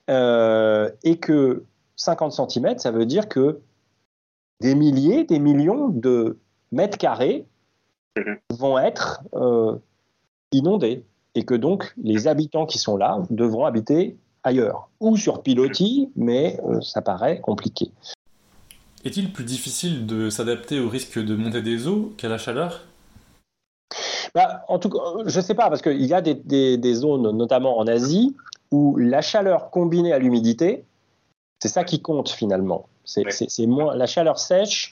[0.08, 1.64] et que
[1.96, 3.60] 50 cm, ça veut dire que
[4.62, 6.38] des milliers, des millions de
[6.72, 7.46] mètres carrés
[8.18, 8.38] mhm.
[8.52, 9.22] vont être
[10.52, 11.04] inondés
[11.36, 16.60] et que donc les habitants qui sont là devront habiter ailleurs ou sur pilotis, mais
[16.82, 17.92] ça paraît compliqué.
[19.06, 22.82] Est-il plus difficile de s'adapter au risque de montée des eaux qu'à la chaleur?
[24.34, 27.78] Bah, en tout cas, je ne sais pas, parce qu'il y a des, zones, notamment
[27.78, 28.36] en Asie,
[28.72, 30.86] où la chaleur combinée à l'humidité,
[31.60, 32.88] c'est ça qui compte finalement.
[33.06, 34.92] C'est moins la chaleur sèche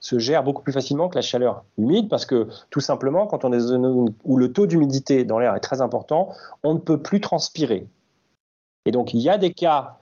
[0.00, 3.52] se gère beaucoup plus facilement que la chaleur humide parce que tout simplement, quand on
[3.52, 6.30] est dans une zone où le taux d'humidité dans l'air est très important,
[6.64, 7.86] on ne peut plus transpirer.
[8.84, 9.98] Et donc il y a des cas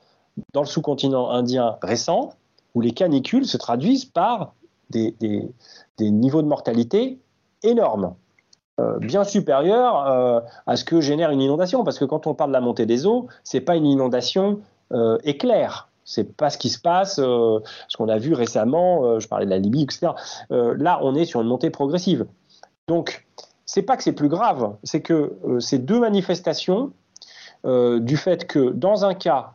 [0.54, 2.32] dans le sous-continent indien récent
[2.74, 4.54] où les canicules se traduisent par
[4.90, 5.14] des,
[6.00, 7.18] niveaux de mortalité
[7.62, 8.14] énormes,
[9.00, 11.84] bien supérieurs euh, à ce que génère une inondation.
[11.84, 14.60] Parce que quand on parle de la montée des eaux, ce n'est pas une inondation
[14.92, 15.88] euh, éclair.
[16.04, 19.20] C'est pas ce qui se passe, ce qu'on a vu récemment.
[19.20, 20.08] je parlais de la Libye, etc.
[20.50, 22.26] là, on est sur une montée progressive.
[22.88, 23.28] Donc,
[23.64, 26.90] c'est pas que c'est plus grave, c'est que ces deux manifestations
[27.64, 29.52] du fait que dans un cas,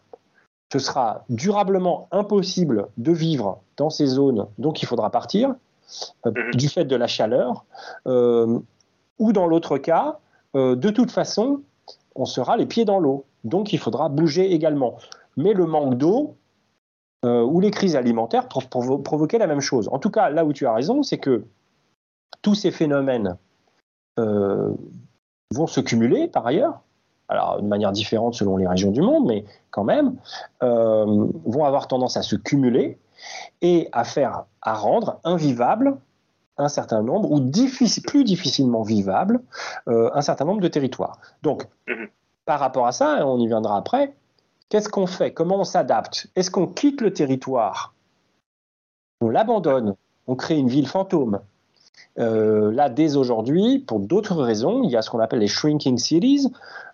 [0.72, 5.56] ce sera durablement impossible de vivre dans ces zones, donc il faudra partir
[6.26, 6.52] euh, mhm.
[6.56, 7.66] du fait de la chaleur,
[8.08, 8.60] euh,
[9.20, 10.20] ou dans l'autre cas,
[10.56, 11.62] euh, de toute façon,
[12.16, 14.98] on sera les pieds dans l'eau, donc il faudra bouger également.
[15.38, 16.36] Mais le manque d'eau
[17.24, 18.68] ou les crises alimentaires peuvent
[19.02, 19.90] provoquer la même chose.
[19.92, 21.44] En tout cas, là où tu as raison, c'est que
[22.44, 23.36] tous ces phénomènes
[24.16, 26.82] vont se cumuler par ailleurs,
[27.28, 30.16] alors de manière différente selon les régions du monde, mais quand même,
[30.64, 32.98] euh, vont avoir tendance à se cumuler
[33.62, 35.98] et à faire, à rendre invivable
[36.58, 37.40] un certain nombre, ou
[38.06, 39.42] plus difficilement vivable,
[39.88, 41.20] euh, un certain nombre de territoires.
[41.44, 42.08] Donc, mhm.
[42.46, 44.16] par rapport à ça, on y viendra après,
[44.70, 45.34] qu'est-ce qu'on fait?
[45.34, 46.28] Comment on s'adapte?
[46.36, 47.94] Est-ce qu'on quitte le territoire?
[49.22, 49.96] On l'abandonne?
[50.28, 51.40] On crée une ville fantôme?
[52.18, 55.98] Euh, là, dès aujourd'hui, pour d'autres raisons, il y a ce qu'on appelle les shrinking
[55.98, 56.48] cities.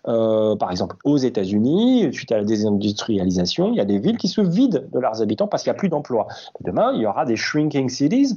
[0.08, 4.28] Euh, par exemple, aux États-Unis, suite à la désindustrialisation, il y a des villes qui
[4.28, 6.26] se vident de leurs habitants parce qu'il n'y a plus d'emplois.
[6.60, 8.36] Demain, il y aura des shrinking cities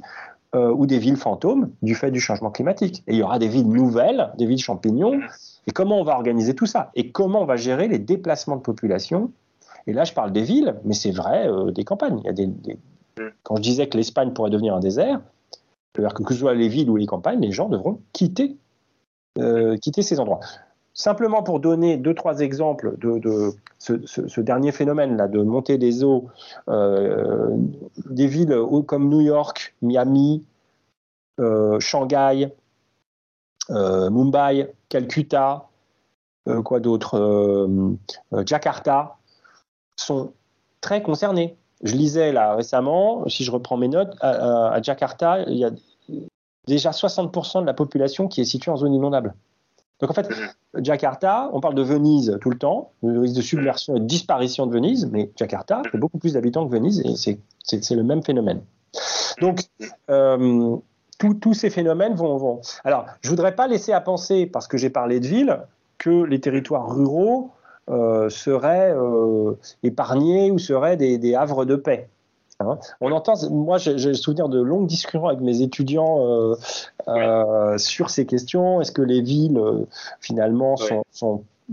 [0.55, 3.03] euh, ou des villes fantômes du fait du changement climatique.
[3.07, 5.19] Et il y aura des villes nouvelles, des villes champignons.
[5.67, 6.91] Et comment on va organiser tout ça?
[6.95, 9.31] Et comment on va gérer les déplacements de population?
[9.87, 12.19] Et là, je parle des villes, mais c'est vrai des campagnes.
[12.23, 12.49] Il y a des,
[13.43, 15.21] Quand je disais que l'Espagne pourrait devenir un désert,
[15.95, 18.57] que ce soit les villes ou les campagnes, les gens devront quitter,
[19.39, 20.39] euh, quitter ces endroits.
[20.97, 26.29] Simplement pour donner deux, trois exemples de, ce, dernier phénomène-là, de montée des eaux,
[26.69, 27.49] euh,
[28.05, 30.45] des villes comme New York, Miami,
[31.41, 32.53] euh, Shanghai,
[33.69, 35.67] Mumbai, Calcutta,
[36.63, 37.67] quoi d'autre,
[38.45, 39.17] Jakarta,
[39.97, 40.31] sont
[40.79, 41.57] très concernés.
[41.83, 45.71] Je lisais là récemment, si je reprends mes notes, à, Jakarta, il y a
[46.67, 49.33] déjà 60% de la population qui est située en zone inondable.
[49.99, 50.27] Donc en fait,
[50.75, 54.67] Jakarta, on parle de Venise tout le temps, le risque de submersion et de disparition
[54.67, 58.61] de Venise, mais Jakarta fait beaucoup plus d'habitants que Venise et c'est le même phénomène.
[59.39, 59.61] Donc
[60.09, 60.75] euh,
[61.17, 64.89] tous ces phénomènes vont, vont, Alors je voudrais pas laisser à penser, parce que j'ai
[64.89, 65.59] parlé de villes,
[65.97, 67.51] que les territoires ruraux
[67.89, 69.53] euh, seraient euh,
[69.83, 72.09] épargnés ou seraient des, havres de paix.
[72.61, 72.79] Hein.
[73.01, 76.55] on entend, moi j'ai le souvenir de longues discussions avec mes étudiants
[77.07, 78.79] euh, sur ces questions.
[78.79, 79.61] Est-ce que les villes
[80.21, 80.75] finalement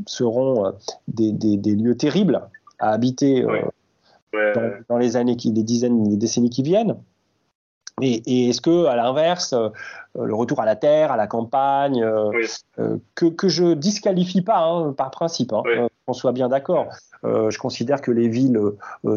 [0.07, 0.75] seront
[1.09, 2.43] des, lieux terribles
[2.79, 3.47] à habiter
[4.89, 6.97] dans, les années, qui, les dizaines, les décennies qui viennent?
[8.01, 9.69] Et, est-ce que, à l'inverse, euh,
[10.15, 12.31] le retour à la terre, à la campagne, euh,
[12.79, 15.63] euh, que, que je disqualifie pas hein, par principe, hein,
[16.07, 16.87] qu'on soit bien d'accord.
[17.23, 18.61] je considère que les villes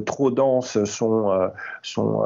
[0.06, 1.50] trop denses sont,
[1.82, 2.22] sont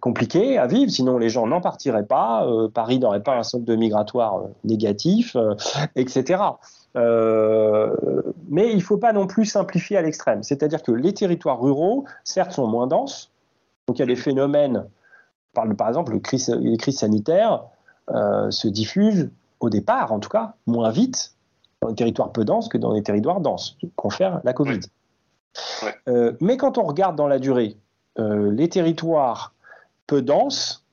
[0.00, 3.76] compliquées à vivre, sinon les gens n'en partiraient pas, Paris n'aurait pas un solde de
[3.76, 5.36] migratoire négatif,
[5.94, 6.42] etc.
[6.94, 10.42] mais il ne faut pas non plus simplifier à l'extrême.
[10.42, 13.30] C'est-à-dire que les territoires ruraux, certes, sont moins denses,
[13.86, 14.86] donc il y a des phénomènes
[15.76, 17.64] par exemple, les crises sanitaires
[18.10, 21.32] euh, se diffusent au départ, en tout cas, moins vite
[21.82, 24.80] dans les territoires peu denses que dans les territoires denses, confère la Covid.
[26.40, 27.76] mais quand on regarde dans la durée,
[28.18, 29.54] les territoires
[30.06, 30.84] peu denses,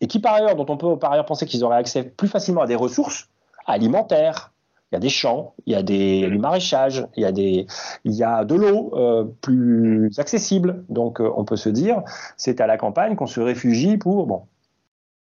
[0.00, 2.62] et qui par ailleurs, dont on peut par ailleurs penser qu'ils auraient accès plus facilement
[2.62, 3.28] à des ressources
[3.66, 4.52] alimentaires,
[4.92, 7.66] il y a des champs, il y a des, du maraîchage, il y a, des,
[8.04, 10.84] il y a de l'eau euh, plus accessible.
[10.88, 12.02] Donc euh, on peut se dire,
[12.36, 14.26] c'est à la campagne qu'on se réfugie pour...
[14.26, 14.42] Bon,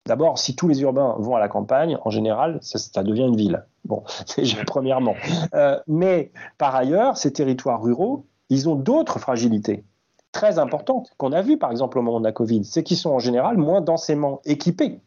[0.07, 3.65] D'abord, si tous les urbains vont à la campagne, en général, ça, devient une ville.
[3.87, 4.03] Bon,
[4.37, 5.15] déjà premièrement.
[5.55, 9.85] Euh, mais par ailleurs, ces territoires ruraux, ils ont d'autres fragilités
[10.33, 12.65] très importantes qu'on a vues, par exemple, au moment de la Covid.
[12.65, 15.01] C'est qu'ils sont en général moins densément équipés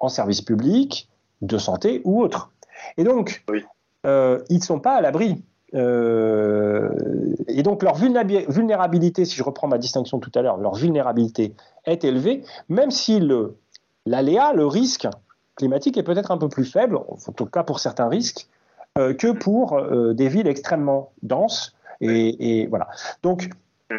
[0.00, 1.08] en services publics,
[1.40, 2.52] de santé ou autres.
[2.96, 3.44] Et donc,
[4.06, 5.42] euh, ils ne sont pas à l'abri.
[5.74, 6.90] Euh,
[7.48, 11.54] et donc leur vulnérabilité, si je reprends ma distinction tout à l'heure, leur vulnérabilité
[11.86, 13.20] est élevée, même si
[14.04, 15.08] l'aléa, le, risque
[15.56, 18.48] climatique est peut-être un peu plus faible, en tout cas pour certains risques,
[18.98, 19.80] euh, que pour
[20.14, 21.74] des villes extrêmement denses.
[22.00, 22.88] Et, voilà.
[23.22, 23.48] Donc,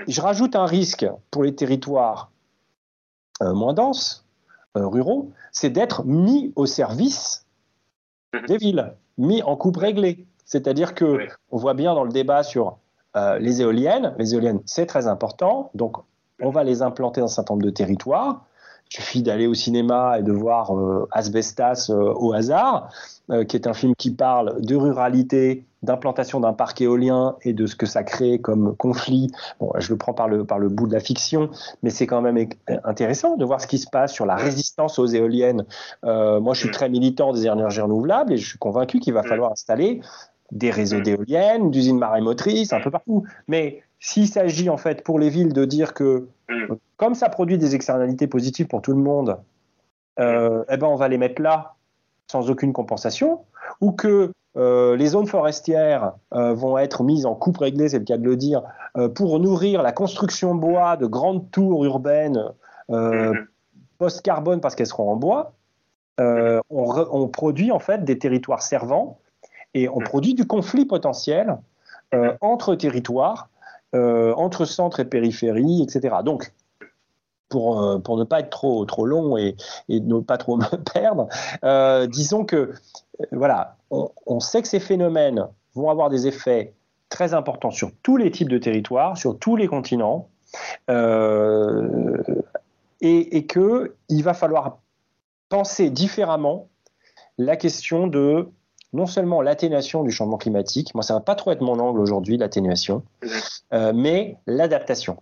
[0.08, 2.32] je rajoute un risque pour les territoires
[3.42, 4.26] moins denses,
[4.76, 7.46] ruraux, c'est d'être mis au service
[8.48, 10.26] des villes, mis en coupe réglée.
[10.46, 12.78] C'est-à-dire que on voit bien dans le débat sur
[13.16, 15.98] euh, les éoliennes, les éoliennes c'est très important, donc
[16.42, 18.46] on va les implanter dans un certain nombre de territoires.
[18.92, 22.90] Il suffit d'aller au cinéma et de voir euh, Asbestas euh, au hasard,
[23.48, 27.76] qui est un film qui parle de ruralité, d'implantation d'un parc éolien et de ce
[27.76, 29.32] que ça crée comme conflit.
[29.60, 31.50] Bon, je le prends par le, par le bout de la fiction,
[31.84, 32.48] mais c'est quand même
[32.84, 35.66] intéressant de voir ce qui se passe sur la résistance aux éoliennes.
[36.06, 39.24] Euh, moi, je suis très militant des énergies renouvelables et je suis convaincu qu'il va
[39.24, 40.02] falloir installer
[40.52, 43.24] des réseaux d'éoliennes, d'usines marémotrices, un peu partout.
[43.48, 46.28] Mais s'il s'agit en fait pour les villes de dire que
[46.98, 49.38] comme ça produit des externalités positives pour tout le monde,
[50.20, 51.76] euh, eh ben on va les mettre là
[52.30, 53.46] sans aucune compensation,
[53.80, 58.04] ou que euh, les zones forestières euh, vont être mises en coupe réglée, c'est le
[58.04, 58.64] cas de le dire,
[59.16, 62.52] pour nourrir la construction bois de grandes tours urbaines
[62.90, 63.48] mhm.
[64.00, 65.54] post-carbone parce qu'elles seront en bois.
[66.20, 69.18] On, produit en fait des territoires servants
[69.74, 70.04] et on mhm.
[70.04, 71.58] produit du conflit potentiel
[72.12, 72.38] mhm.
[72.42, 73.50] entre territoires,
[73.94, 76.16] entre centre et périphérie, etc.
[76.24, 76.54] Donc,
[77.50, 79.56] pour, pour, ne pas être trop, trop long et,
[79.90, 81.28] ne pas trop me perdre,
[82.08, 82.74] disons que
[83.32, 86.74] voilà, on, sait que ces phénomènes vont avoir des effets
[87.10, 90.30] très importants sur tous les types de territoires, sur tous les continents,
[90.90, 92.24] euh,
[93.02, 94.80] et, et qu'il va falloir
[95.50, 96.70] penser différemment
[97.38, 98.50] la question de
[98.94, 102.38] non seulement l'atténuation du changement climatique, moi ça va pas trop être mon angle aujourd'hui,
[102.38, 103.04] l'atténuation,
[103.74, 105.22] euh, mais l'adaptation.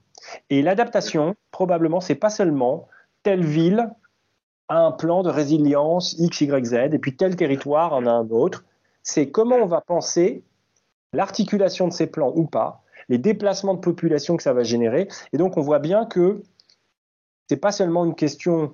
[0.50, 2.88] Et l'adaptation, probablement, c'est pas seulement
[3.24, 3.90] telle ville
[4.70, 8.64] un plan de résilience X, Y, Z, et puis tel territoire en a un autre.
[9.04, 10.44] C'est comment on va penser
[11.14, 15.08] l'articulation de ces plans ou pas, les déplacements de population que ça va générer.
[15.34, 16.42] Et donc on voit bien que
[17.50, 18.74] ce n'est pas seulement une question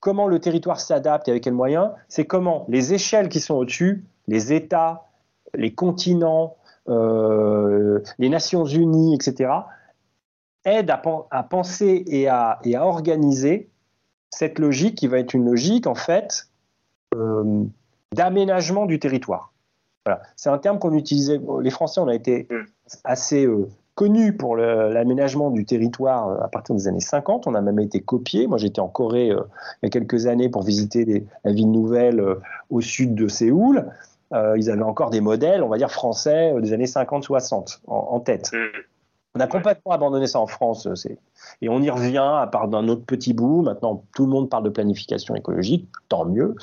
[0.00, 4.04] comment le territoire s'adapte et avec quels moyens, c'est comment les échelles qui sont au-dessus,
[4.26, 5.08] les États,
[5.54, 6.56] les continents,
[6.88, 9.50] euh, les Nations Unies, etc.,
[10.64, 13.70] aident à, penser et à, et à organiser
[14.30, 16.48] cette logique qui va être une logique en fait
[17.14, 17.64] euh,
[18.12, 19.52] d'aménagement du territoire.
[20.04, 20.22] Voilà.
[20.36, 21.40] C'est un terme qu'on utilisait.
[21.60, 22.64] Les Français, on a été mm.
[23.04, 27.48] assez euh, connus pour l'aménagement du territoire euh, à partir des années 50.
[27.48, 28.46] On a même été copiés.
[28.46, 29.36] Moi, j'étais en Corée il
[29.82, 32.22] y a quelques années pour visiter la ville nouvelle
[32.70, 33.86] au sud de Séoul.
[34.32, 38.52] ils avaient encore des modèles, on va dire français, des années 50-60 en, tête.
[38.52, 38.78] Mm.
[39.38, 40.86] On a complètement abandonné ça en France.
[40.86, 40.94] Euh,
[41.62, 43.62] et on y revient à part d'un autre petit bout.
[43.62, 46.56] Maintenant, tout le monde parle de planification écologique, tant mieux.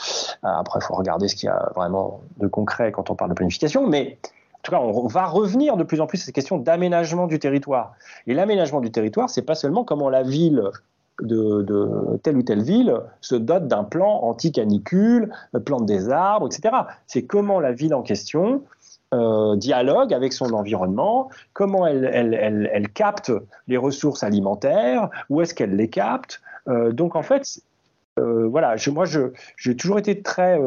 [0.43, 3.29] Euh, après, il faut regarder ce qu'il y a vraiment de concret quand on parle
[3.29, 3.87] de planification.
[3.87, 7.27] Mais en tout cas, on va revenir de plus en plus à cette question d'aménagement
[7.27, 7.93] du territoire.
[8.25, 10.63] Et l'aménagement du territoire, c'est pas seulement comment la ville
[11.21, 15.31] de, telle ou telle ville se dote d'un plan anti-canicule,
[15.65, 16.75] plante des arbres, etc.
[17.05, 18.63] C'est comment la ville en question
[19.13, 23.31] euh, dialogue avec son environnement, comment elle, capte
[23.67, 26.41] les ressources alimentaires, où est-ce qu'elle les capte.
[26.67, 27.61] Euh, donc en fait,
[28.19, 29.05] euh, voilà, moi
[29.57, 30.59] j'ai toujours été très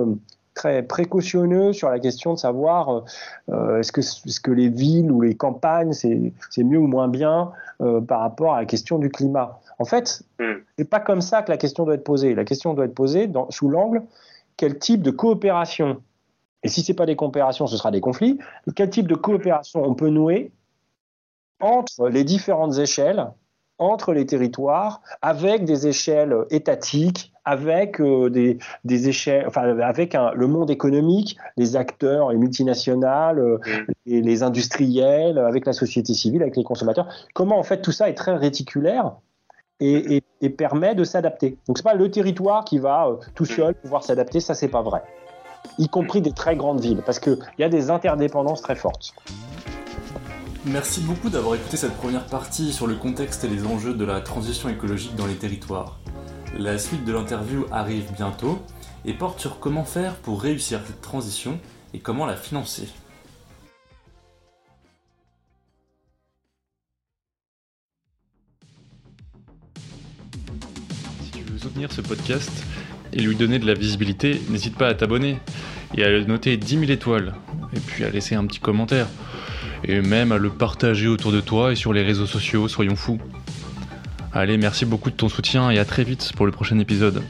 [0.59, 3.05] très précautionneux sur la question de savoir
[3.49, 7.52] est-ce que, est que les villes ou les campagnes c'est mieux ou moins bien
[8.06, 9.61] par rapport à la question du climat.
[9.79, 10.54] En fait, hmm.
[10.77, 12.35] c'est pas comme ça que la question doit être posée.
[12.35, 14.02] La question doit être posée sous l'angle
[14.59, 16.02] quel type de coopération?
[16.63, 18.38] Et si ce n'est pas des coopérations, ce sera des conflits.
[18.75, 20.52] Quel type de coopération on peut nouer
[21.61, 23.31] entre les différentes échelles
[23.79, 30.46] entre les territoires avec des échelles étatiques, avec euh, des, des, échelles, enfin, avec le
[30.46, 33.58] monde économique, les acteurs, les multinationales, euh,
[34.06, 37.08] et les industriels, avec la société civile, avec les consommateurs.
[37.35, 39.16] Comment en fait tout ça est très réticulaire
[39.81, 40.22] et,
[40.56, 41.58] permet de s'adapter.
[41.66, 44.83] Donc c'est pas le territoire qui va euh, tout seul pouvoir s'adapter, ça c'est pas
[44.83, 45.02] vrai.
[45.79, 49.14] Y compris des très grandes villes, parce qu'il y a des interdépendances très fortes.
[50.71, 54.21] Merci beaucoup d'avoir écouté cette première partie sur le contexte et les enjeux de la
[54.21, 55.98] transition écologique dans les territoires.
[56.58, 58.60] La suite de l'interview arrive bientôt
[59.06, 61.58] et porte sur comment faire pour réussir cette transition
[61.94, 62.87] et comment la financer.
[71.23, 72.52] Si tu veux soutenir ce podcast
[73.14, 75.38] et lui donner de la visibilité, n'hésite pas à t'abonner
[75.96, 77.35] et à noter 10 000 étoiles
[77.73, 79.06] et puis à laisser un petit commentaire
[79.85, 83.18] et même à le partager autour de toi et sur les réseaux sociaux, soyons fous.
[84.33, 87.22] Allez, merci beaucoup de ton soutien et à très vite pour le prochain épisode.